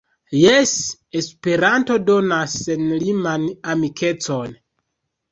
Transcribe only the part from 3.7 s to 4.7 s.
amikecon!